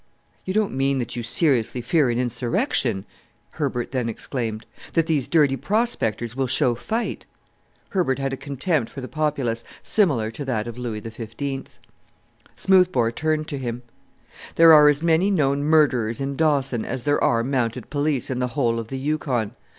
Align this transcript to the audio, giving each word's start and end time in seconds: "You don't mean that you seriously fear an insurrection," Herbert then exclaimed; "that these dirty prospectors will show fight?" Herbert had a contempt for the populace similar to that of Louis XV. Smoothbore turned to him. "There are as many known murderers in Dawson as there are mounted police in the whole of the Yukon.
"You 0.45 0.53
don't 0.55 0.75
mean 0.75 0.97
that 0.97 1.15
you 1.15 1.21
seriously 1.21 1.79
fear 1.79 2.09
an 2.09 2.17
insurrection," 2.17 3.05
Herbert 3.51 3.91
then 3.91 4.09
exclaimed; 4.09 4.65
"that 4.93 5.05
these 5.05 5.27
dirty 5.27 5.55
prospectors 5.55 6.35
will 6.35 6.47
show 6.47 6.73
fight?" 6.73 7.27
Herbert 7.89 8.17
had 8.17 8.33
a 8.33 8.37
contempt 8.37 8.89
for 8.91 8.99
the 8.99 9.07
populace 9.07 9.63
similar 9.83 10.31
to 10.31 10.43
that 10.43 10.65
of 10.65 10.79
Louis 10.79 11.01
XV. 11.01 11.77
Smoothbore 12.55 13.11
turned 13.11 13.47
to 13.49 13.59
him. 13.59 13.83
"There 14.55 14.73
are 14.73 14.89
as 14.89 15.03
many 15.03 15.29
known 15.29 15.61
murderers 15.63 16.19
in 16.19 16.35
Dawson 16.35 16.83
as 16.83 17.03
there 17.03 17.23
are 17.23 17.43
mounted 17.43 17.91
police 17.91 18.31
in 18.31 18.39
the 18.39 18.47
whole 18.57 18.79
of 18.79 18.87
the 18.87 18.97
Yukon. 18.97 19.51